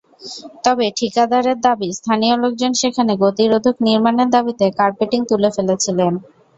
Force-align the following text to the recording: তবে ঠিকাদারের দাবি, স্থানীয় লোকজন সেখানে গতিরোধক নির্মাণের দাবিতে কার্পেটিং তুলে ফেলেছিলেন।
তবে 0.63 0.85
ঠিকাদারের 0.97 1.57
দাবি, 1.61 1.89
স্থানীয় 1.99 2.35
লোকজন 2.37 2.71
সেখানে 2.81 3.13
গতিরোধক 3.23 3.75
নির্মাণের 3.87 4.29
দাবিতে 4.35 4.65
কার্পেটিং 4.79 5.19
তুলে 5.29 5.49
ফেলেছিলেন। 5.55 6.13